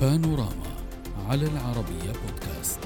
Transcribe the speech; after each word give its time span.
بانوراما 0.00 0.70
على 1.28 1.46
العربية 1.46 2.12
بودكاست. 2.12 2.80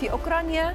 في 0.00 0.10
أوكرانيا 0.10 0.74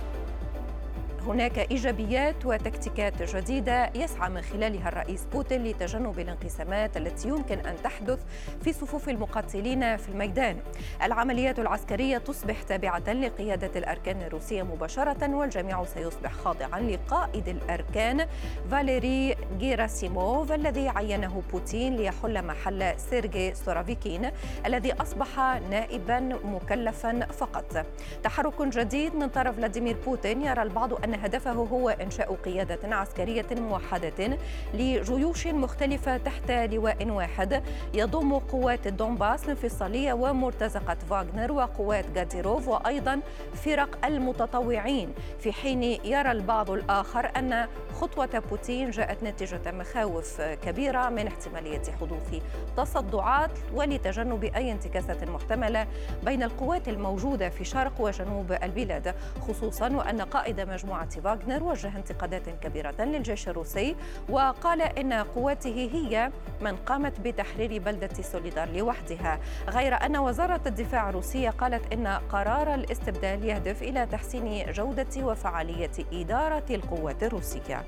هناك 1.27 1.71
إيجابيات 1.71 2.45
وتكتيكات 2.45 3.23
جديدة 3.35 3.91
يسعى 3.95 4.29
من 4.29 4.41
خلالها 4.41 4.89
الرئيس 4.89 5.25
بوتين 5.25 5.63
لتجنب 5.63 6.19
الانقسامات 6.19 6.97
التي 6.97 7.27
يمكن 7.27 7.59
أن 7.59 7.75
تحدث 7.83 8.19
في 8.63 8.73
صفوف 8.73 9.09
المقاتلين 9.09 9.97
في 9.97 10.09
الميدان. 10.09 10.57
العمليات 11.03 11.59
العسكرية 11.59 12.17
تصبح 12.17 12.63
تابعة 12.63 13.13
لقيادة 13.13 13.79
الأركان 13.79 14.21
الروسية 14.21 14.63
مباشرة 14.63 15.35
والجميع 15.35 15.85
سيصبح 15.85 16.31
خاضعا 16.33 16.79
لقائد 16.79 17.47
الأركان 17.47 18.27
فاليري 18.71 19.35
جيراسيموف 19.59 20.51
الذي 20.51 20.89
عينه 20.89 21.41
بوتين 21.51 21.95
ليحل 21.95 22.45
محل 22.45 22.93
سيرجي 22.99 23.53
سورافيكين 23.53 24.31
الذي 24.65 24.93
أصبح 24.93 25.39
نائبا 25.69 26.19
مكلفا 26.43 27.25
فقط. 27.25 27.85
تحرك 28.23 28.61
جديد 28.61 29.15
من 29.15 29.29
طرف 29.29 29.55
فلاديمير 29.55 29.97
بوتين 30.05 30.41
يرى 30.41 30.61
البعض 30.61 31.03
أن 31.03 31.10
أن 31.11 31.19
هدفه 31.19 31.51
هو 31.51 31.89
إنشاء 31.89 32.35
قيادة 32.35 32.95
عسكرية 32.95 33.45
موحدة 33.51 34.37
لجيوش 34.73 35.47
مختلفة 35.47 36.17
تحت 36.17 36.51
لواء 36.51 37.07
واحد. 37.09 37.63
يضم 37.93 38.39
قوات 38.39 38.87
الدونباس 38.87 39.43
الانفصالية 39.43 40.13
ومرتزقة 40.13 40.97
فاغنر 41.09 41.51
وقوات 41.51 42.05
قاديروف 42.17 42.67
وأيضا 42.67 43.19
فرق 43.53 44.05
المتطوعين. 44.05 45.13
في 45.39 45.53
حين 45.53 45.83
يرى 45.83 46.31
البعض 46.31 46.71
الآخر 46.71 47.31
أن 47.37 47.67
خطوة 48.01 48.43
بوتين 48.49 48.91
جاءت 48.91 49.23
نتيجة 49.23 49.71
مخاوف 49.71 50.41
كبيرة 50.41 51.09
من 51.09 51.27
احتمالية 51.27 51.81
حدوث 52.01 52.41
تصدعات 52.77 53.51
ولتجنب 53.73 54.43
أي 54.43 54.71
انتكاسة 54.71 55.17
محتملة 55.25 55.87
بين 56.23 56.43
القوات 56.43 56.87
الموجودة 56.87 57.49
في 57.49 57.63
شرق 57.63 57.93
وجنوب 57.99 58.51
البلاد 58.63 59.15
خصوصا 59.47 59.89
وأن 59.89 60.21
قائد 60.21 60.61
مجموعة 60.61 61.00
فاغنر 61.09 61.63
وجه 61.63 61.97
انتقادات 61.97 62.49
كبيرة 62.49 62.95
للجيش 62.99 63.49
الروسي 63.49 63.95
وقال 64.29 64.81
إن 64.81 65.13
قواته 65.13 65.89
هي 65.93 66.31
من 66.61 66.75
قامت 66.75 67.19
بتحرير 67.19 67.81
بلدة 67.81 68.13
سوليدار 68.13 68.69
لوحدها. 68.69 69.39
غير 69.69 69.93
أن 70.05 70.17
وزارة 70.17 70.61
الدفاع 70.65 71.09
الروسية 71.09 71.49
قالت 71.49 71.93
إن 71.93 72.07
قرار 72.07 72.73
الاستبدال 72.73 73.45
يهدف 73.45 73.83
إلى 73.83 74.05
تحسين 74.05 74.71
جودة 74.71 75.25
وفعالية 75.25 75.91
إدارة 76.13 76.65
القوات 76.69 77.23
الروسية. 77.23 77.83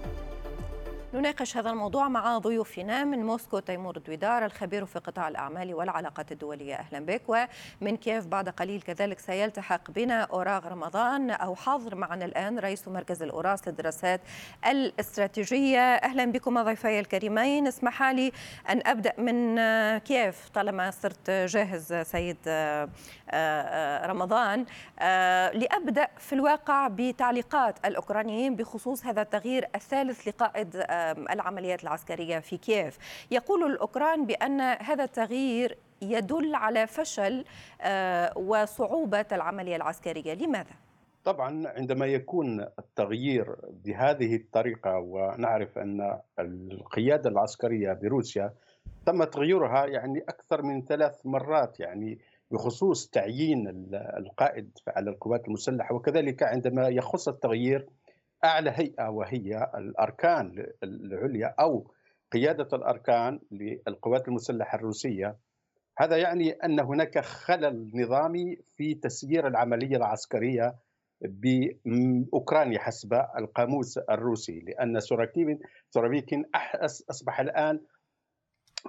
نناقش 1.14 1.58
هذا 1.58 1.70
الموضوع 1.70 2.08
مع 2.08 2.38
ضيوفنا 2.38 3.04
من 3.04 3.26
موسكو 3.26 3.60
تيمور 3.60 3.98
دويدار 3.98 4.46
الخبير 4.46 4.86
في 4.86 5.00
قطاع 5.00 5.28
الأعمال 5.28 5.74
والعلاقات 5.74 6.32
الدولية. 6.32 6.76
أهلا 6.76 7.00
بك. 7.06 7.22
ومن 7.28 7.98
كيف 7.98 8.28
بعد 8.28 8.50
قليل 8.50 8.82
كذلك 8.82 9.20
سيلتحق 9.20 9.92
بنا 9.92 10.22
أوراغ 10.22 10.68
رمضان 10.68 11.32
أو 11.32 11.56
حاضر 11.56 11.96
معنا 11.96 12.26
الآن 12.26 12.60
رئيس 12.60 12.88
مركز 12.88 13.24
الأوراس 13.24 13.68
للدراسات 13.68 14.22
الاستراتيجية. 14.66 15.80
أهلا 15.80 16.26
بكم 16.26 16.64
ضيفي 16.64 17.00
الكريمين 17.00 17.68
اسمح 17.68 18.04
لي 18.04 18.32
أن 18.70 18.82
أبدأ 18.86 19.14
من 19.18 19.58
كيف 19.98 20.50
طالما 20.50 20.92
صرت 20.92 21.30
جاهز 21.30 21.94
سيد 21.94 22.38
رمضان. 24.06 24.66
لأبدأ 25.54 26.08
في 26.18 26.34
الواقع 26.34 26.88
بتعليقات 26.88 27.86
الأوكرانيين 27.86 28.56
بخصوص 28.56 29.06
هذا 29.06 29.22
التغيير 29.22 29.68
الثالث 29.76 30.28
لقائد 30.28 30.86
العمليات 31.12 31.84
العسكرية 31.84 32.40
في 32.40 32.58
كييف 32.58 32.98
يقول 33.32 33.72
الأوكران 33.72 34.26
بأن 34.26 34.62
هذا 34.62 35.04
التغيير 35.04 35.78
يدل 36.02 36.56
على 36.56 36.88
فشل 36.88 37.46
آه، 37.82 38.38
وصعوبة 38.38 39.26
العملية 39.32 39.76
العسكرية 39.76 40.34
لماذا؟ 40.34 40.76
طبعا 41.24 41.68
عندما 41.68 42.06
يكون 42.06 42.62
التغيير 42.80 43.56
بهذه 43.86 44.36
الطريقة 44.36 44.98
ونعرف 44.98 45.78
أن 45.78 46.20
القيادة 46.40 47.30
العسكرية 47.30 47.94
بروسيا 47.94 48.54
تم 49.06 49.24
تغييرها 49.24 49.86
يعني 49.86 50.20
أكثر 50.20 50.62
من 50.62 50.86
ثلاث 50.86 51.26
مرات 51.26 51.80
يعني 51.80 52.20
بخصوص 52.52 53.10
تعيين 53.10 53.90
القائد 53.94 54.70
على 54.88 55.10
القوات 55.10 55.48
المسلحة 55.48 55.96
وكذلك 55.96 56.44
عندما 56.44 56.88
يخص 56.88 57.28
التغيير 57.28 57.88
أعلى 58.44 58.72
هيئة 58.76 59.10
وهي 59.10 59.72
الأركان 59.76 60.68
العليا 60.84 61.56
أو 61.60 61.92
قيادة 62.32 62.68
الأركان 62.74 63.40
للقوات 63.52 64.28
المسلحة 64.28 64.78
الروسية. 64.78 65.38
هذا 65.98 66.18
يعني 66.18 66.52
أن 66.52 66.80
هناك 66.80 67.20
خلل 67.20 67.92
نظامي 67.94 68.58
في 68.78 68.94
تسيير 68.94 69.48
العملية 69.48 69.98
العسكرية 69.98 70.76
بأوكرانيا 71.22 72.80
حسب 72.80 73.14
القاموس 73.14 73.98
الروسي 73.98 74.60
لأن 74.60 75.00
سوراكيفين 75.00 75.60
سورافيكين 75.90 76.46
أصبح 77.10 77.40
الآن 77.40 77.80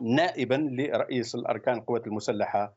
نائبا 0.02 0.54
لرئيس 0.54 1.34
الأركان 1.34 1.74
القوات 1.74 2.06
المسلحة 2.06 2.76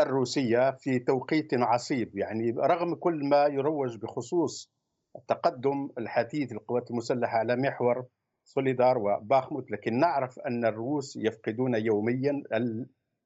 الروسية 0.00 0.70
في 0.70 0.98
توقيت 0.98 1.54
عصيب. 1.54 2.18
يعني 2.18 2.50
رغم 2.50 2.94
كل 2.94 3.28
ما 3.28 3.46
يروج 3.46 3.96
بخصوص 3.96 4.72
التقدم 5.16 5.88
الحثيث 5.98 6.52
للقوات 6.52 6.90
المسلحة 6.90 7.38
على 7.38 7.56
محور 7.56 8.06
سوليدار 8.44 8.98
وباخموت 8.98 9.70
لكن 9.70 9.98
نعرف 9.98 10.38
أن 10.38 10.64
الروس 10.64 11.16
يفقدون 11.16 11.74
يوميا 11.74 12.42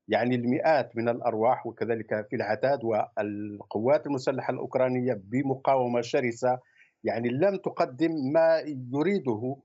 يعني 0.09 0.35
المئات 0.35 0.97
من 0.97 1.09
الأرواح 1.09 1.67
وكذلك 1.67 2.27
في 2.31 2.37
العتاد 2.37 2.85
والقوات 2.85 4.07
المسلحة 4.07 4.53
الأوكرانية 4.53 5.21
بمقاومة 5.25 6.01
شرسة 6.01 6.59
يعني 7.05 7.29
لم 7.29 7.57
تقدم 7.57 8.11
ما 8.33 8.59
يريده 8.95 9.57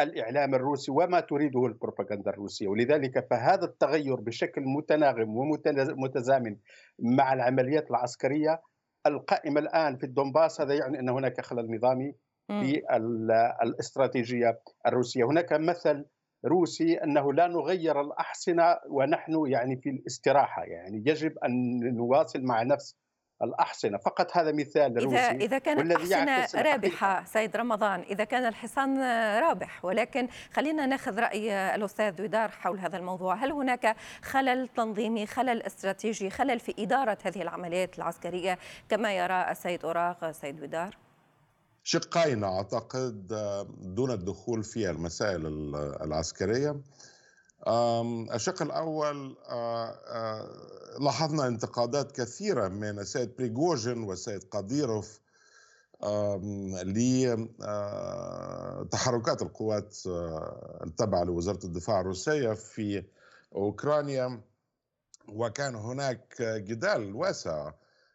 الإعلام 0.00 0.54
الروسي 0.54 0.92
وما 0.92 1.20
تريده 1.20 1.66
البروباغندا 1.66 2.30
الروسية. 2.30 2.68
ولذلك 2.68 3.26
فهذا 3.30 3.64
التغير 3.64 4.14
بشكل 4.14 4.62
متناغم 4.62 5.36
ومتزامن 5.36 6.56
مع 6.98 7.32
العمليات 7.32 7.90
العسكرية 7.90 8.60
القائمة 9.06 9.60
الآن 9.60 9.96
في 9.96 10.04
الدنباس 10.06 10.60
هذا 10.60 10.74
يعني 10.74 10.98
أن 10.98 11.08
هناك 11.08 11.40
خلل 11.40 11.74
نظامي 11.76 12.14
في 12.48 12.82
الاستراتيجية 13.62 14.60
الروسية. 14.86 15.24
هناك 15.24 15.52
مثل 15.52 16.04
روسي 16.44 16.94
أنه 16.94 17.32
لا 17.32 17.46
نغير 17.46 18.00
الأحصنة 18.00 18.78
ونحن 18.88 19.46
يعني 19.46 19.76
في 19.76 19.90
الاستراحة. 19.90 20.64
يعني 20.64 21.02
يجب 21.06 21.38
أن 21.38 21.80
نواصل 21.96 22.42
مع 22.42 22.62
نفس 22.62 22.96
الأحصنة 23.42 23.98
فقط 23.98 24.36
هذا 24.36 24.52
مثال 24.52 25.04
روسي 25.04 25.16
إذا, 25.16 25.30
إذا 25.30 25.58
كانت 25.58 25.80
الأحصنة 25.80 26.62
رابحة 26.62 27.24
سيد 27.24 27.56
رمضان 27.56 28.00
إذا 28.00 28.24
كان 28.24 28.46
الحصان 28.46 29.02
رابح 29.38 29.84
ولكن 29.84 30.28
خلينا 30.52 30.86
ناخذ 30.86 31.18
رأي 31.18 31.74
الأستاذ 31.74 32.22
ودار 32.22 32.48
حول 32.50 32.78
هذا 32.78 32.96
الموضوع. 32.96 33.34
هل 33.34 33.52
هناك 33.52 33.96
خلل 34.22 34.68
تنظيمي 34.68 35.26
خلل 35.26 35.62
استراتيجي 35.62 36.30
خلل 36.30 36.60
في 36.60 36.74
إدارة 36.78 37.18
هذه 37.22 37.42
العمليات 37.42 37.98
العسكرية؟ 37.98 38.58
كما 38.88 39.16
يرى 39.16 39.50
السيد 39.50 39.84
أوراق 39.84 40.30
سيد 40.30 40.62
ودار 40.62 40.96
شقين 41.82 42.44
أعتقد 42.44 43.26
دون 43.78 44.10
الدخول 44.10 44.64
في 44.64 44.90
المسائل 44.90 45.46
العسكرية. 46.02 46.76
الشق 48.34 48.62
الأول 48.62 49.36
لاحظنا 51.00 51.46
انتقادات 51.46 52.12
كثيرة 52.12 52.68
من 52.68 52.98
السيد 52.98 53.36
بريغوجين 53.36 54.02
والسيد 54.02 54.44
قاديروف 54.44 55.20
لتحركات 58.84 59.42
القوات 59.42 59.96
التابعة 60.86 61.24
لوزارة 61.24 61.64
الدفاع 61.64 62.00
الروسية 62.00 62.52
في 62.52 63.04
أوكرانيا. 63.54 64.40
وكان 65.28 65.74
هناك 65.74 66.42
جدال 66.42 67.14
واسع 67.14 67.72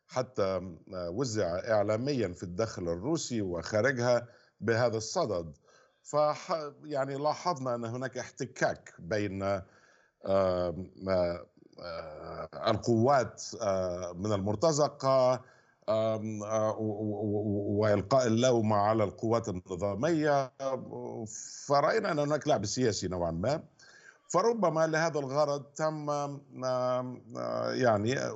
حتى 0.08 0.76
وزع 0.92 1.60
إعلاميا 1.72 2.28
في 2.28 2.44
الداخل 2.44 2.84
الروسي 2.84 3.42
وخارجها 3.42 4.28
بهذا 4.62 4.98
الصدد. 4.98 5.58
ف 6.06 6.16
يعني 6.84 7.16
لاحظنا 7.16 7.76
أن 7.76 7.86
هناك 7.86 8.18
احتكاك 8.18 8.94
بين 9.00 9.62
آه، 10.26 10.76
القوات 12.68 13.44
آه، 13.62 14.14
من 14.14 14.34
المرتزقة 14.34 15.42
وإلقاء 17.78 18.28
اللوم 18.28 18.74
على 18.74 19.04
القوات 19.04 19.50
النظامية. 19.50 20.52
فرأينا 21.68 22.12
أن 22.12 22.20
هناك 22.20 22.48
لعب 22.48 22.66
سياسي 22.66 23.08
نوعا 23.08 23.32
ما. 23.32 23.64
فربما 24.28 24.88
لهذا 24.88 25.20
الغرض 25.20 25.64
تم 25.64 26.10
يعني 27.74 28.30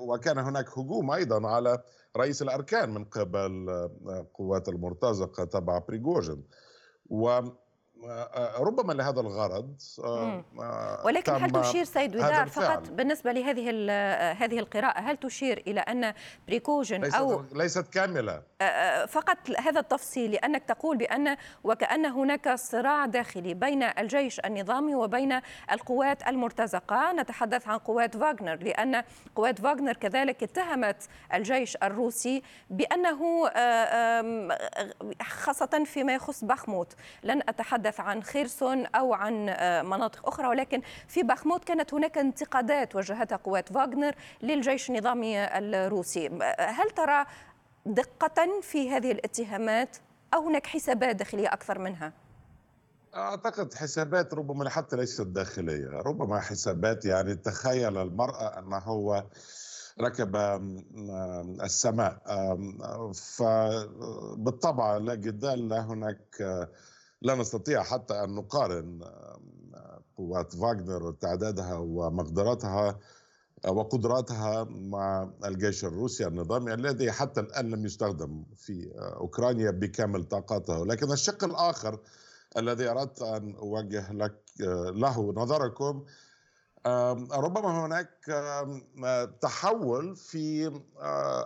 وكان 0.00 0.38
هناك 0.38 0.78
هجوم 0.78 1.10
أيضا 1.10 1.48
على 1.48 1.82
رئيس 2.16 2.42
الأركان 2.42 2.90
من 2.90 3.04
قبل 3.04 3.66
قوات 4.34 4.68
المرتزقة 4.68 5.44
تبع 5.44 5.78
بريغوجين 5.78 6.44
ربما 8.58 8.92
لهذا 8.92 9.20
الغرض 9.20 9.74
ولكن 11.04 11.32
هل 11.32 11.50
تشير 11.50 11.84
سيد 11.84 12.16
ودار 12.16 12.48
فقط 12.48 12.88
بالنسبة 12.88 13.32
لهذه 13.32 13.70
هذه 14.32 14.58
القراءة 14.58 15.00
هل 15.00 15.16
تشير 15.16 15.62
إلى 15.66 15.80
أن 15.80 16.14
بريغوجين 16.46 17.00
ليست 17.00 17.14
أو 17.14 17.44
ليست 17.52 17.88
كاملة. 17.92 18.42
فقط 19.08 19.36
هذا 19.58 19.80
التفصيل 19.80 20.30
لأنك 20.30 20.64
تقول 20.64 20.96
بأن 20.96 21.36
وكأن 21.64 22.06
هناك 22.06 22.54
صراع 22.54 23.06
داخلي 23.06 23.54
بين 23.54 23.82
الجيش 23.82 24.40
النظامي 24.40 24.94
وبين 24.94 25.40
القوات 25.72 26.28
المرتزقة. 26.28 27.12
نتحدث 27.12 27.68
عن 27.68 27.78
قوات 27.78 28.16
فاغنر 28.16 28.56
لأن 28.56 29.02
قوات 29.36 29.60
فاغنر 29.60 29.92
كذلك 29.92 30.42
اتهمت 30.42 31.08
الجيش 31.34 31.76
الروسي 31.82 32.42
بأنه 32.70 33.50
خاصة 35.22 35.84
فيما 35.84 36.14
يخص 36.14 36.44
باخموت. 36.44 36.94
لن 37.22 37.42
أتحدث 37.90 38.00
عن 38.00 38.22
خيرسون 38.22 38.86
أو 38.86 39.14
عن 39.14 39.48
آه، 39.48 39.82
مناطق 39.82 40.28
أخرى 40.28 40.48
ولكن 40.48 40.82
في 41.08 41.22
بخموت 41.22 41.64
كانت 41.64 41.94
هناك 41.94 42.18
انتقادات 42.18 42.96
وجهتها 42.96 43.36
قوات 43.36 43.72
فاغنر 43.72 44.14
للجيش 44.42 44.90
النظامي 44.90 45.44
الروسي. 45.44 46.28
هل 46.58 46.90
ترى 46.90 47.26
دقة 47.86 48.60
في 48.62 48.90
هذه 48.90 49.12
الاتهامات 49.12 49.96
أو 50.34 50.48
هناك 50.48 50.66
حسابات 50.66 51.16
داخلية 51.16 51.48
أكثر 51.52 51.78
منها؟ 51.78 52.12
أعتقد 53.14 53.74
حسابات 53.74 54.34
ربما 54.34 54.70
حتى 54.70 54.96
ليست 54.96 55.26
داخلية. 55.26 55.88
ربما 55.88 56.40
حسابات 56.40 57.04
يعني 57.04 57.34
تخيل 57.34 57.98
المرأة 57.98 58.58
أنه 58.58 58.78
هو 58.78 59.24
ركب 60.00 60.36
السماء. 61.62 62.18
فبالطبع 63.14 64.96
لا 64.96 65.14
جدال 65.14 65.68
لا 65.68 65.80
هناك 65.80 66.68
لا 67.22 67.34
نستطيع 67.34 67.82
حتى 67.82 68.24
أن 68.24 68.34
نقارن 68.34 69.00
قوات 70.16 70.54
فاغنر 70.54 71.12
تعدادها 71.12 71.74
ومقدراتها 71.76 72.98
وقدراتها 73.68 74.64
مع 74.64 75.30
الجيش 75.44 75.84
الروسي 75.84 76.26
النظامي 76.26 76.74
الذي 76.74 77.12
حتى 77.12 77.40
الآن 77.40 77.70
لم 77.70 77.84
يستخدم 77.86 78.44
في 78.56 78.92
أوكرانيا 78.96 79.70
بكامل 79.70 80.24
طاقته. 80.24 80.86
لكن 80.86 81.12
الشق 81.12 81.44
الآخر 81.44 81.98
الذي 82.56 82.88
أردت 82.88 83.22
أن 83.22 83.54
أوجه 83.54 84.12
لك 84.12 84.34
له 84.94 85.32
نظركم 85.36 86.04
ربما 87.32 87.86
هناك 87.86 88.10
تحول 89.40 90.16
في 90.16 90.80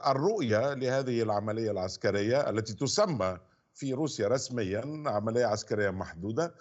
الرؤية 0.06 0.74
لهذه 0.74 1.22
العملية 1.22 1.70
العسكرية 1.70 2.50
التي 2.50 2.74
تسمى 2.74 3.38
في 3.74 3.92
روسيا 3.92 4.28
رسميا 4.28 5.02
عملية 5.06 5.46
عسكرية 5.46 5.90
محدودة. 5.90 6.54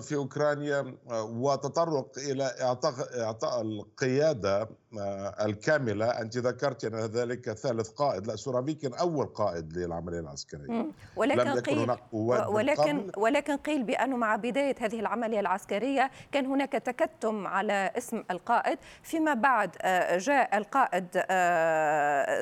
في 0.00 0.14
أوكرانيا 0.14 0.94
آه، 1.10 1.22
وتطرق 1.24 2.10
إلى 2.18 2.54
إعطاء 2.60 2.94
إعطاء 3.22 3.60
القيادة 3.60 4.68
آه، 4.98 5.44
الكاملة. 5.44 6.06
أنت 6.06 6.36
ذكرت 6.36 6.84
أن 6.84 6.94
ذلك 6.94 7.52
ثالث 7.52 7.88
قائد. 7.90 8.26
لا 8.26 8.36
سورافيكين 8.36 8.94
أول 8.94 9.26
قائد 9.26 9.72
للعملية 9.76 10.20
العسكرية. 10.20 10.86
ولكن 11.16 11.40
لم 11.40 11.58
يكن 11.58 11.78
هناك 11.78 12.00
ولكن 12.48 13.10
ولكن 13.16 13.56
قيل 13.56 13.82
بانه 13.82 14.16
مع 14.16 14.36
بداية 14.36 14.74
هذه 14.80 15.00
العملية 15.00 15.40
العسكرية 15.40 16.10
كان 16.32 16.46
هناك 16.46 16.72
تكتم 16.72 17.46
على 17.46 17.92
اسم 17.98 18.24
القائد. 18.30 18.78
فيما 19.02 19.34
بعد 19.34 19.70
جاء 20.18 20.56
القائد 20.56 21.06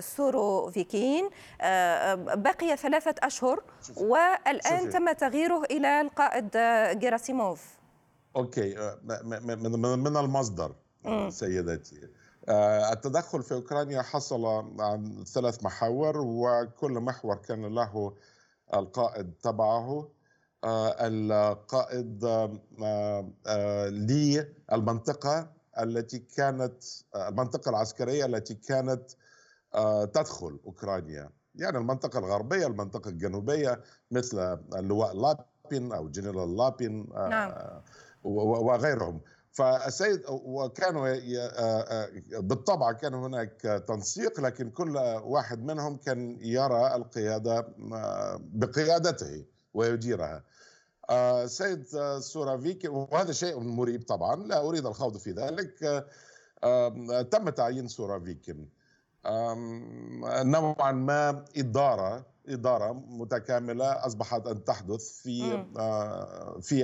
سوروفيكين 0.00 1.30
بقي 2.34 2.76
ثلاثة 2.76 3.14
أشهر. 3.22 3.62
والآن 3.96 4.90
تم 4.90 5.12
تغييره 5.12 5.62
إلى 5.70 6.00
القائد 6.00 6.50
جيراسيموف 7.04 7.78
okay 8.36 8.78
آه، 8.78 8.98
من 9.96 10.16
المصدر 10.16 10.74
سيدتي. 11.28 12.08
آه، 12.48 12.92
التدخل 12.92 13.42
في 13.42 13.54
أوكرانيا 13.54 14.02
حصل 14.02 14.46
عن 14.80 15.24
ثلاث 15.24 15.64
محاور 15.64 16.18
وكل 16.18 16.92
محور 16.92 17.36
كان 17.36 17.74
له 17.74 18.14
القائد 18.74 19.32
تبعه. 19.42 20.08
آه، 20.64 20.96
القائد 21.00 22.24
للمنطقه 24.72 25.50
التي 25.80 26.18
كانت 26.18 26.82
المنطقة 27.16 27.68
العسكرية 27.68 28.24
التي 28.24 28.54
كانت 28.54 29.10
تدخل 30.14 30.60
أوكرانيا. 30.66 31.30
يعني 31.54 31.78
المنطقة 31.78 32.18
الغربية 32.18 32.66
المنطقة 32.66 33.08
الجنوبية 33.08 33.80
مثل 34.10 34.58
اللواء 34.74 35.16
لاب 35.16 35.44
لابين 35.64 35.92
أو 35.92 36.08
جنرال 36.08 36.56
لابين 36.56 37.06
آه، 37.14 37.28
نعم. 37.28 37.52
وغيرهم. 38.24 39.20
فالسيد 39.52 40.22
وكانوا 40.28 41.08
آه، 41.08 41.18
آه، 41.48 42.08
بالطبع 42.32 42.92
كان 42.92 43.14
هناك 43.14 43.84
تنسيق 43.88 44.40
لكن 44.40 44.70
كل 44.70 44.96
واحد 45.24 45.62
منهم 45.62 45.96
كان 45.96 46.38
يرى 46.40 46.94
القيادة 46.94 47.66
بقيادته 48.38 49.44
ويديرها. 49.74 50.44
سيد 51.46 51.84
سورافيك 52.18 52.84
وهذا 52.84 53.32
شيء 53.32 53.60
مريب 53.60 54.02
طبعا 54.02 54.36
لا 54.36 54.68
أريد 54.68 54.86
الخوض 54.86 55.16
في 55.16 55.30
ذلك. 55.30 56.04
تم 57.30 57.48
تعيين 57.48 57.88
سورافيكين 57.88 58.68
نوعا 60.44 60.92
ما 60.92 61.44
إدارة 61.56 62.33
إدارة 62.48 62.92
متكاملة 62.92 64.06
أصبحت 64.06 64.46
أن 64.46 64.64
تحدث 64.64 65.20
في 65.22 65.64
آه 65.78 66.58
في 66.60 66.82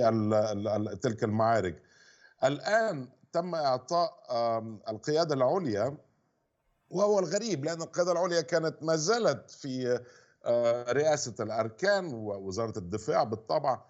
تلك 1.01 1.23
المعارك. 1.23 1.81
الآن 2.43 3.07
تم 3.33 3.55
إعطاء 3.55 4.11
القيادة 4.89 5.35
العليا 5.35 5.97
وهو 6.89 7.19
الغريب 7.19 7.65
لأن 7.65 7.81
القيادة 7.81 8.11
العليا 8.11 8.41
كانت 8.41 8.83
ما 8.83 8.95
زالت 8.95 9.51
في 9.51 9.99
آه، 10.45 10.91
رئاسة 10.91 11.33
الأركان 11.39 12.13
ووزارة 12.13 12.79
الدفاع 12.79 13.23
بالطبع 13.23 13.81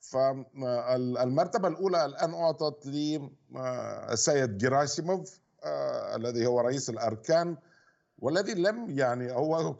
فالمرتبه 0.00 1.68
الأولى 1.68 2.04
الآن 2.04 2.34
أعطت 2.34 2.86
للسيد 2.86 4.50
آه، 4.50 4.56
جيراسيموف 4.56 5.40
آه، 5.64 6.16
الذي 6.16 6.46
هو 6.46 6.60
رئيس 6.60 6.90
الأركان 6.90 7.56
والذي 8.18 8.54
لم 8.54 8.90
يعني 8.98 9.32
هو 9.32 9.74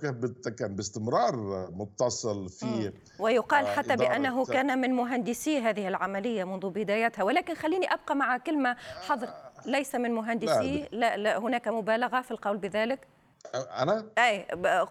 كان 0.58 0.76
باستمرار 0.76 1.36
متصل 1.72 2.48
في 2.48 2.92
ويقال 3.18 3.66
حتى 3.66 3.92
آه 3.92 3.96
بأنه 3.96 4.44
كان 4.44 4.80
من 4.80 4.90
مهندسي 4.90 5.58
هذه 5.58 5.88
العملية 5.88 6.44
منذ 6.44 6.70
بدايتها 6.70 7.22
ولكن 7.22 7.54
خليني 7.54 7.92
أبقى 7.92 8.16
مع 8.16 8.36
كلمة 8.38 8.76
حظر 8.78 9.28
ليس 9.66 9.94
من 9.94 10.10
مهندسي 10.10 10.88
لا, 10.92 11.16
لا. 11.16 11.38
هناك 11.38 11.68
مبالغة 11.68 12.20
في 12.20 12.30
القول 12.30 12.56
بذلك؟ 12.56 13.08
أنا؟ 13.54 14.06
أي 14.18 14.42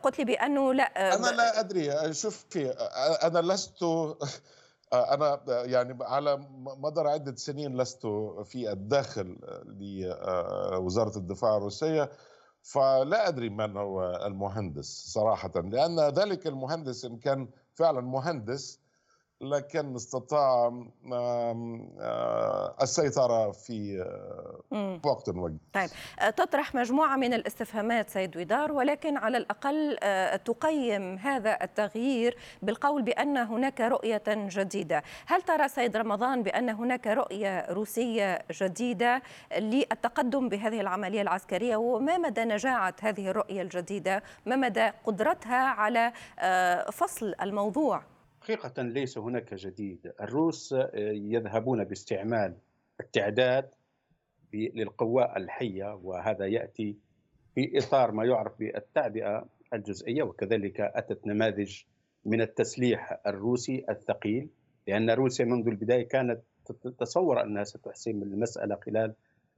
قلت 0.03 0.19
لي 0.19 0.25
بأنه 0.25 0.73
لا 0.73 1.15
أنا 1.15 1.27
لا 1.27 1.59
أدري 1.59 2.13
شوفي 2.13 2.69
أنا 3.23 3.39
لست 3.39 3.83
أنا 4.93 5.39
يعني 5.47 5.97
على 6.01 6.37
مدار 6.77 7.07
عدة 7.07 7.35
سنين 7.35 7.77
لست 7.77 8.01
في 8.43 8.71
الداخل 8.71 9.37
لوزاره 10.71 11.17
الدفاع 11.17 11.57
الروسية. 11.57 12.09
فلا 12.63 13.27
أدري 13.27 13.49
من 13.49 13.77
هو 13.77 14.21
المهندس 14.25 14.85
صراحة 15.13 15.51
لأن 15.55 15.99
ذلك 15.99 16.47
المهندس 16.47 17.05
إن 17.05 17.17
كان 17.17 17.49
فعلا 17.73 18.01
مهندس 18.01 18.79
لكن 19.43 19.95
استطاع 19.95 20.81
آه، 21.11 22.75
السيطرة 22.81 23.51
في 23.51 24.01
آه، 24.71 24.99
وقت 25.05 25.29
وجه 25.29 25.57
طيب 25.73 25.89
آه، 26.19 26.29
تطرح 26.29 26.75
مجموعة 26.75 27.15
من 27.15 27.33
الاستفهامات 27.33 28.09
سيد 28.09 28.37
ويدار 28.37 28.71
ولكن 28.71 29.17
على 29.17 29.37
الأقل 29.37 29.97
تقيم 30.45 31.17
هذا 31.17 31.63
التغيير 31.63 32.37
بالقول 32.61 33.01
بأن 33.01 33.37
هناك 33.37 33.81
رؤية 33.81 34.23
جديدة. 34.27 35.03
هل 35.25 35.41
ترى 35.41 35.67
سيد 35.67 35.97
رمضان 35.97 36.43
بأن 36.43 36.69
هناك 36.69 37.07
رؤية 37.07 37.65
روسية 37.69 38.45
جديدة 38.51 39.21
للتقدم 39.57 40.49
بهذه 40.49 40.81
العملية 40.81 41.21
العسكرية؟ 41.21 41.75
وما 41.75 42.17
مدى 42.17 42.45
نجاعة 42.45 42.95
هذه 43.01 43.27
الرؤية 43.27 43.61
الجديدة؟ 43.61 44.23
ما 44.45 44.55
مدى 44.55 44.91
قدرتها 45.05 45.67
على 45.67 46.11
فصل 46.91 47.35
الموضوع؟ 47.41 48.12
حقيقة 48.43 48.81
ليس 48.81 49.17
هناك 49.17 49.53
جديد. 49.53 50.13
الروس 50.21 50.73
آه، 50.73 50.91
يذهبون 51.11 51.83
باستعمال 51.83 52.55
التعداد 52.99 53.69
للقوى 54.53 55.33
الحية 55.37 55.95
وهذا 56.03 56.45
يأتي 56.47 56.97
في 57.55 57.77
إطار 57.77 58.11
ما 58.11 58.25
يعرف 58.25 58.59
بالتعبئة 58.59 59.45
الجزئية 59.73 60.23
وكذلك 60.23 60.79
أتت 60.79 61.27
نماذج 61.27 61.81
من 62.25 62.41
التسليح 62.41 63.19
الروسي 63.27 63.85
الثقيل 63.89 64.49
لأن 64.87 65.09
روسيا 65.09 65.45
منذ 65.45 65.67
البداية 65.67 66.07
كانت 66.07 66.41
تتصور 66.65 67.43
أنها 67.43 67.63
ستحسم 67.63 68.23
المسألة 68.23 68.75
خلال 68.75 69.13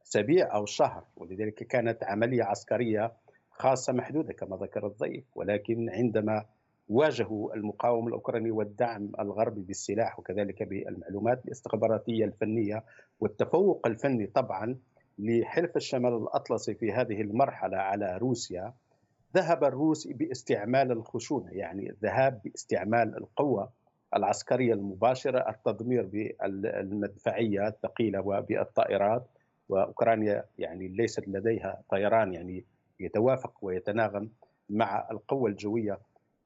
أسابيع 0.08 0.56
أو 0.56 0.66
شهر 0.66 1.04
ولذلك 1.16 1.64
كانت 1.64 2.04
عملية 2.04 2.44
عسكرية 2.44 3.14
خاصة 3.50 3.94
محدودة 3.94 4.34
كما 4.34 4.58
ذكر 4.58 4.88
الضيف. 4.88 5.24
ولكن 5.36 5.90
عندما 5.90 6.46
واجهوا 6.90 7.56
المقاومة 7.56 8.08
الأوكراني 8.08 8.52
والدعم 8.52 9.12
الغربي 9.20 9.62
بالسلاح 9.62 10.20
وكذلك 10.20 10.64
بالمعلومات 10.64 11.46
الاستخباراتية 11.46 12.26
الفنية 12.26 12.84
والتفوق 13.20 13.88
الفني 13.88 14.28
طبعا 14.28 14.78
لحلف 15.20 15.76
الشمال 15.76 16.14
الأطلسي 16.14 16.74
في 16.74 16.92
هذه 16.92 17.22
المرحلة 17.22 17.78
على 17.78 18.18
روسيا. 18.18 18.74
ذهب 19.36 19.64
الروس 19.64 20.08
باستعمال 20.08 20.92
الخشونة 20.92 21.52
يعني 21.52 21.90
الذهاب 21.90 22.42
باستعمال 22.44 23.18
القوة 23.18 23.70
العسكرية 24.16 24.74
المباشرة 24.74 25.50
التدمير 25.50 26.06
بالمدفعية 26.06 27.68
الثقيلة 27.68 28.22
وبالطائرات. 28.22 29.28
وأوكرانيا 29.70 30.46
يعني 30.58 30.88
ليست 30.88 31.28
لديها 31.28 31.82
طيران 31.90 32.34
يعني 32.34 32.66
يتوافق 33.00 33.54
ويتناغم 33.62 34.30
مع 34.70 35.08
القوة 35.12 35.50
الجوية 35.50 36.00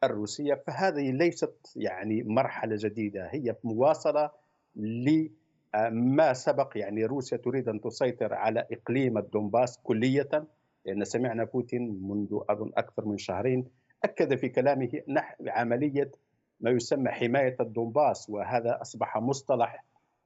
الروسية 0.04 0.54
فهذه 0.54 1.12
ليست 1.12 1.74
يعني 1.76 2.24
مرحلة 2.24 2.76
جديدة 2.80 3.28
هي 3.32 3.56
مواصلة 3.64 4.32
لما 4.76 6.34
سبق. 6.34 6.72
يعني 6.78 7.06
روسيا 7.06 7.38
تريد 7.38 7.70
أن 7.70 7.82
تسيطر 7.82 8.34
على 8.34 8.68
إقليم 8.72 9.18
الدنباس 9.18 9.80
كلية. 9.84 10.48
لأن 10.86 11.04
سمعنا 11.04 11.44
بوتين 11.44 12.00
منذ 12.02 12.40
أظن 12.50 12.72
أكثر 12.78 13.06
من 13.06 13.18
شهرين 13.18 13.68
أكد 14.04 14.36
في 14.36 14.50
كلامه 14.50 15.02
نحو 15.08 15.44
عملية 15.48 16.12
ما 16.60 16.70
يسمى 16.70 17.10
حماية 17.12 17.56
الدنباس 17.60 18.30
وهذا 18.30 18.82
أصبح 18.82 19.18
مصطلح 19.18 19.86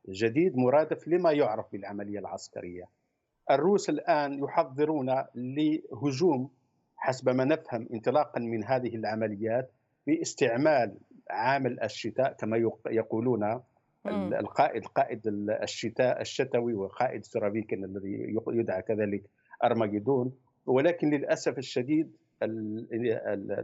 جديد 0.10 0.58
مرادف 0.58 1.08
لما 1.08 1.32
يعرف 1.32 1.66
بالعملية 1.72 2.20
العسكرية. 2.20 2.84
الروس 3.52 3.90
الآن 3.90 4.44
يحضرون 4.44 5.24
لهجوم 5.36 6.50
حسب 6.98 7.30
ما 7.30 7.44
نفهم 7.46 7.88
انطلاقا 7.94 8.40
من 8.40 8.64
هذه 8.64 8.96
العمليات 8.96 9.72
باستعمال 10.08 10.98
عامل 11.30 11.84
الشتاء 11.84 12.34
كما 12.34 12.72
يقولون 12.90 13.62
القائد 14.08 14.86
قائد 14.86 15.22
الشتاء 15.64 16.22
الشتوي 16.22 16.74
وقائد 16.74 17.26
سرافيكن 17.26 17.84
الذي 17.84 18.36
يدعى 18.48 18.82
كذلك 18.82 19.24
ارمجدون 19.64 20.34
ولكن 20.66 21.10
للأسف 21.10 21.58
الشديد 21.58 22.12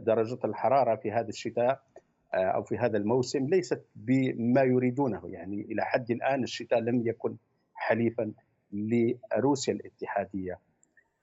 درجه 0.00 0.38
الحرارة 0.44 0.96
في 0.96 1.12
هذا 1.12 1.28
الشتاء 1.28 1.82
آه، 2.34 2.36
أو 2.36 2.62
في 2.62 2.78
هذا 2.78 2.98
الموسم 2.98 3.46
ليست 3.46 3.84
بما 3.96 4.62
يريدونه. 4.62 5.22
يعني 5.24 5.62
إلى 5.62 5.84
حد 5.84 6.10
الآن 6.10 6.42
الشتاء 6.42 6.78
لم 6.78 7.06
يكن 7.06 7.36
حليفا 7.74 8.32
لروسيا 8.72 9.74
الاتحادية. 9.74 10.58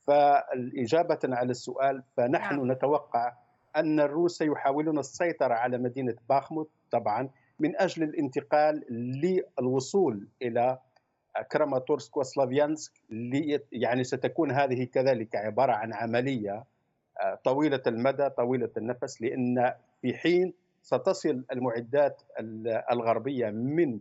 فالإجابة 0.07 1.19
على 1.23 1.51
السؤال 1.51 2.03
فنحن 2.17 2.55
نعم. 2.55 2.71
نتوقع 2.71 3.33
أن 3.75 3.99
الروس 3.99 4.41
يحاولون 4.41 4.99
السيطرة 4.99 5.53
على 5.53 5.77
مدينة 5.77 6.15
باخموت 6.29 6.69
طبعا 6.91 7.29
من 7.59 7.81
أجل 7.81 8.03
الانتقال 8.03 8.85
للوصول 8.89 10.27
إلى 10.41 10.79
كراماتورسك 11.51 12.17
وسلافيانسك 12.17 12.91
يعني 13.71 14.03
ستكون 14.03 14.51
هذه 14.51 14.83
كذلك 14.83 15.35
عبارة 15.35 15.71
عن 15.71 15.93
عملية 15.93 16.63
آه، 17.21 17.39
طويلة 17.43 17.81
المدى 17.87 18.29
طويلة 18.29 18.69
النفس 18.77 19.21
لأن 19.21 19.73
في 20.01 20.13
حين 20.13 20.53
ستصل 20.81 21.43
المعدات 21.51 22.21
الغربية 22.91 23.49
من 23.49 23.99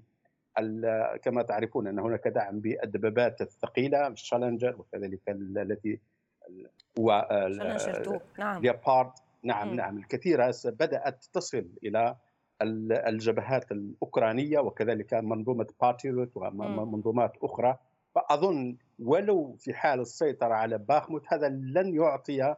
كما 1.22 1.42
تعرفون 1.42 1.86
أن 1.86 1.98
هناك 1.98 2.28
دعم 2.28 2.60
بالدبابات 2.60 3.40
الثقيلة 3.40 4.06
الشالنجر 4.06 4.76
وكذلك 4.78 5.20
التي 5.28 6.00
و 6.98 7.10
نعم. 8.38 8.62
نعم. 9.42 9.75
نعم. 9.75 9.98
الكثيرة 9.98 10.54
بدأت 10.64 11.25
تصل 11.32 11.66
إلى 11.84 12.16
الجبهات 13.08 13.72
الأوكرانية 13.72 14.58
وكذلك 14.58 15.14
منظومة 15.14 15.66
باتريوت 15.80 16.30
ومنظومات 16.36 17.32
أخرى. 17.42 17.76
فأظن 18.14 18.76
ولو 18.98 19.56
في 19.58 19.75
حال 19.75 20.00
السيطرة 20.00 20.54
على 20.54 20.78
باخموت 20.78 21.22
هذا 21.28 21.48
لن 21.48 21.94
يعطي 21.94 22.54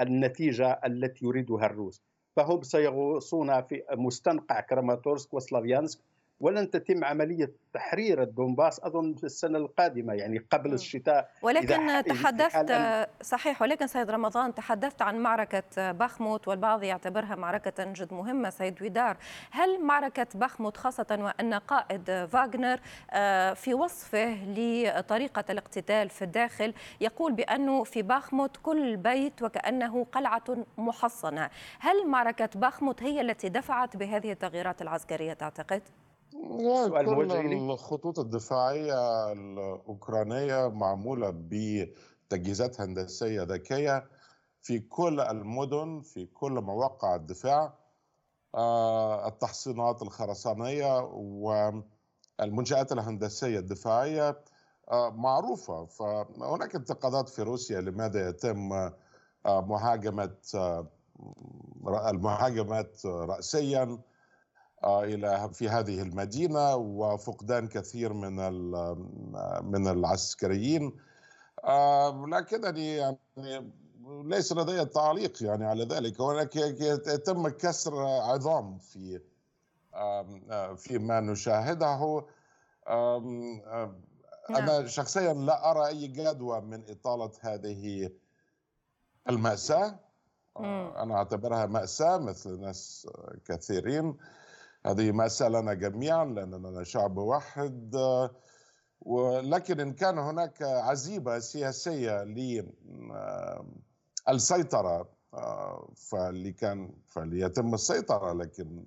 النتيجة 0.00 0.80
التي 0.84 1.24
يريدها 1.26 1.66
الروس. 1.66 2.02
فهم 2.36 2.62
سيغوصون 2.62 3.62
في 3.62 3.82
مستنقع 3.92 4.60
كراماتورسك 4.60 5.34
وسلافيانسك 5.34 6.00
ولن 6.40 6.70
تتم 6.70 7.04
عملية 7.04 7.52
تحرير 7.74 8.22
الدنباس 8.22 8.80
أظن 8.80 9.14
في 9.14 9.24
السنة 9.24 9.58
القادمة 9.58 10.14
يعني 10.14 10.38
قبل 10.50 10.72
الشتاء 10.72 11.30
ولكن 11.42 12.02
تحدثت 12.08 12.72
صحيح 13.22 13.62
ولكن 13.62 13.86
سيد 13.86 14.10
رمضان 14.10 14.54
تحدثت 14.54 15.02
عن 15.02 15.18
معركة 15.18 15.92
بخموت 15.92 16.48
والبعض 16.48 16.82
يعتبرها 16.82 17.34
معركة 17.34 17.84
جد 17.84 18.14
مهمة 18.14 18.50
سيد 18.50 18.82
ويدار. 18.82 19.16
هل 19.50 19.84
معركة 19.84 20.26
بخموت 20.34 20.76
خاصة 20.76 21.06
وأن 21.10 21.54
قائد 21.54 22.26
فاغنر 22.32 22.80
آه، 23.10 23.52
في 23.52 23.74
وصفه 23.74 24.44
لطريقة 24.46 25.44
الاقتتال 25.50 26.08
في 26.08 26.22
الداخل 26.22 26.74
يقول 27.00 27.32
بأنه 27.32 27.84
في 27.84 28.02
بخموت 28.02 28.56
كل 28.62 28.96
بيت 28.96 29.42
وكأنه 29.42 30.04
قلعة 30.04 30.44
محصنة. 30.78 31.50
هل 31.80 32.06
معركة 32.06 32.48
بخموت 32.54 33.02
هي 33.02 33.20
التي 33.20 33.48
دفعت 33.48 33.96
بهذه 33.96 34.32
التغييرات 34.32 34.82
العسكرية 34.82 35.32
تعتقد؟ 35.32 35.82
سؤال 36.32 37.06
موجه 37.14 37.40
الخطوط 37.72 38.18
الدفاعية 38.18 39.32
الأوكرانية 39.32 40.68
معمولة 40.68 41.30
بتجهيزات 41.34 42.80
هندسية 42.80 43.42
ذكية 43.42 44.04
في 44.62 44.78
كل 44.78 45.20
المدن 45.20 46.00
في 46.00 46.26
كل 46.26 46.52
مواقع 46.52 47.14
الدفاع. 47.14 47.74
آه، 48.54 49.28
التحصينات 49.28 50.02
الخرسانية 50.02 51.00
والمنشآت 52.38 52.92
الهندسية 52.92 53.58
الدفاعية 53.58 54.40
آه، 54.90 55.10
معروفة. 55.10 55.84
فهناك 55.86 56.74
انتقادات 56.74 57.28
في 57.28 57.42
روسيا 57.42 57.80
لماذا 57.80 58.28
يتم 58.28 58.72
آه، 58.72 58.94
مهاجمة 59.46 60.36
المهاجمات 61.86 63.06
رأسيا. 63.06 63.82
آه، 63.82 63.98
إلى 64.84 65.50
في 65.52 65.68
هذه 65.68 66.02
المدينة 66.02 66.76
وفقدان 66.76 67.68
كثير 67.68 68.12
من 68.12 68.36
من 69.64 69.88
العسكريين. 69.88 70.96
آه، 71.64 72.26
لكنني 72.26 72.96
يعني 72.96 73.72
ليس 74.06 74.52
لدي 74.52 74.84
تعليق 74.84 75.42
يعني 75.42 75.66
على 75.66 75.84
ذلك. 75.84 76.20
هناك 76.20 76.56
يتم 76.56 77.48
كسر 77.48 78.02
عظام 78.06 78.78
في 78.78 79.20
آه، 79.94 80.74
فيما 80.74 81.20
نشاهده. 81.20 82.24
أنا 84.50 84.78
نعم. 84.78 84.86
شخصيا 84.86 85.32
لا 85.32 85.70
أرى 85.70 85.86
أي 85.86 86.06
جدوى 86.06 86.60
من 86.60 86.90
إطالة 86.90 87.30
هذه 87.40 88.10
المأساة. 89.28 89.98
أنا 90.96 91.14
أعتبرها 91.14 91.66
مأساة 91.66 92.18
مثل 92.18 92.60
ناس 92.60 93.08
كثيرين. 93.44 94.16
هذه 94.86 95.12
مأساة 95.12 95.48
لنا 95.48 95.74
جميعا 95.74 96.24
لأننا 96.24 96.84
شعب 96.84 97.16
واحد. 97.16 97.96
ولكن 99.00 99.80
إن 99.80 99.92
كان 99.92 100.18
هناك 100.18 100.62
عزيمة 100.62 101.38
سياسية 101.38 102.24
للسيطرة 104.28 105.08
فاللي 105.96 106.52
كان 106.52 106.90
فليتم 107.06 107.74
السيطرة 107.74 108.32
لكن 108.32 108.84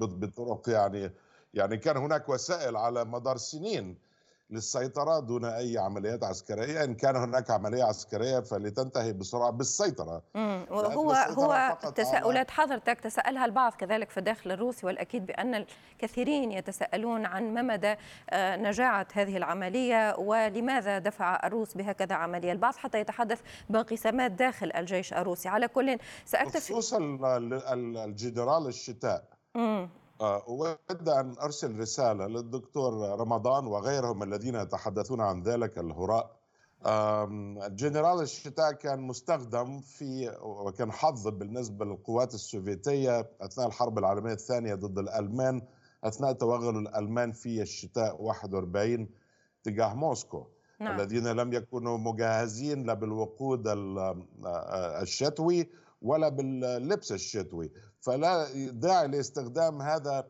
بطرق 0.00 0.68
يعني 0.68 1.10
يعني 1.54 1.76
كان 1.76 1.96
هناك 1.96 2.28
وسائل 2.28 2.76
على 2.76 3.04
مدار 3.04 3.36
سنين 3.36 3.98
للسيطرة 4.52 5.20
دون 5.20 5.44
أي 5.44 5.78
عمليات 5.78 6.24
عسكرية. 6.24 6.84
إن 6.84 6.94
كان 6.94 7.16
هناك 7.16 7.50
عملية 7.50 7.84
عسكرية 7.84 8.40
فلتنتهي 8.40 9.12
بسرعة 9.12 9.50
بالسيطرة. 9.50 10.22
وهو 10.70 11.12
هو 11.12 11.78
تساؤلات 11.96 12.50
حضرتك 12.50 13.00
تساءلها 13.00 13.44
البعض 13.44 13.72
كذلك 13.72 14.10
في 14.10 14.18
الداخل 14.18 14.52
الروسي 14.52 14.86
والأكيد 14.86 15.26
بأن 15.26 15.64
الكثيرين 15.94 16.52
يتساءلون 16.52 17.26
عن 17.26 17.54
ما 17.54 17.62
مدى 17.62 17.94
آه، 18.30 18.56
نجاعة 18.56 19.06
هذه 19.12 19.36
العملية 19.36 20.16
ولماذا 20.18 20.98
دفع 20.98 21.46
الروس 21.46 21.74
بهكذا 21.74 22.14
عملية؟ 22.14 22.52
البعض 22.52 22.74
حتى 22.74 23.00
يتحدث 23.00 23.40
بانقسامات 23.70 24.30
داخل 24.30 24.72
الجيش 24.76 25.12
الروسي. 25.12 25.48
على 25.48 25.68
كل 25.68 25.98
سأكتفي 26.24 26.72
خصوصا 26.74 26.98
الجنرال 28.04 28.66
الشتاء 28.66 29.24
أود 30.22 31.08
أن 31.08 31.34
أرسل 31.42 31.78
رسالة 31.80 32.26
للدكتور 32.26 33.20
رمضان 33.20 33.66
وغيرهم 33.66 34.22
الذين 34.22 34.54
يتحدثون 34.54 35.20
عن 35.20 35.42
ذلك 35.42 35.78
الهراء. 35.78 36.36
جنرال 37.68 38.20
الشتاء 38.20 38.72
كان 38.72 39.00
مستخدم 39.00 39.80
في 39.80 40.36
وكان 40.42 40.92
حظ 40.92 41.28
بالنسبة 41.28 41.84
للقوات 41.84 42.34
السوفيتية 42.34 43.30
أثناء 43.40 43.66
الحرب 43.66 43.98
العالمية 43.98 44.32
الثانية 44.32 44.74
ضد 44.74 44.98
الألمان 44.98 45.62
أثناء 46.04 46.32
توغل 46.32 46.76
الألمان 46.78 47.32
في 47.32 47.62
الشتاء 47.62 48.22
41 48.22 49.08
تجاه 49.64 49.94
موسكو. 49.94 50.46
نعم. 50.80 51.00
الذين 51.00 51.26
لم 51.26 51.52
يكونوا 51.52 51.98
مجهزين 51.98 52.82
لا 52.82 52.94
بالوقود 52.94 53.62
الشتوي 55.02 55.70
ولا 56.02 56.28
باللبس 56.28 57.12
الشتوي. 57.12 57.72
فلا 58.02 58.46
داعي 58.70 59.08
لاستخدام 59.08 59.82
هذا 59.82 60.24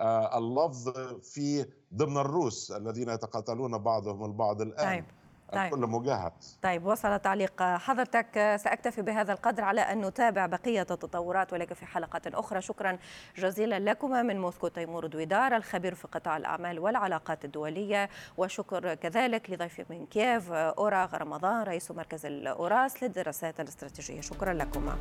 آه، 0.00 0.38
اللفظ 0.38 0.88
في 1.22 1.66
ضمن 1.94 2.16
الروس 2.16 2.70
الذين 2.70 3.08
يتقاتلون 3.08 3.78
بعضهم 3.78 4.24
البعض 4.24 4.60
الآن. 4.60 4.86
طيب. 4.86 5.04
طيب. 5.52 5.74
الكل 5.74 5.86
مجهز 5.86 6.58
طيب 6.62 6.86
وصل 6.86 7.18
تعليق 7.18 7.62
حضرتك. 7.62 8.56
سأكتفي 8.60 9.02
بهذا 9.02 9.32
القدر 9.32 9.64
على 9.64 9.80
أن 9.80 10.06
نتابع 10.06 10.46
بقية 10.46 10.86
التطورات 10.90 11.52
ولكن 11.52 11.74
في 11.74 11.86
حلقات 11.86 12.26
أخرى. 12.26 12.60
شكرا 12.60 12.98
جزيلا 13.36 13.78
لكما 13.78 14.22
من 14.22 14.40
موسكو 14.40 14.68
تيمور 14.68 15.06
دويدار 15.06 15.56
الخبير 15.56 15.94
في 15.94 16.08
قطاع 16.08 16.36
الأعمال 16.36 16.78
والعلاقات 16.78 17.44
الدولية. 17.44 18.10
وشكر 18.36 18.94
كذلك 18.94 19.50
لضيفي 19.50 19.84
من 19.90 20.06
كييف 20.06 20.52
أوراغ 20.52 21.16
رمضان 21.16 21.62
رئيس 21.62 21.90
مركز 21.90 22.26
الأوراس 22.26 23.02
للدراسات 23.02 23.60
الاستراتيجية. 23.60 24.20
شكرا 24.20 24.52
لكما. 24.52 24.98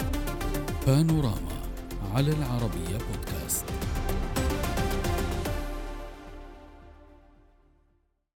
بانوراما. 0.88 1.65
على 2.16 2.32
العربية 2.32 2.98
بودكاست. 2.98 3.66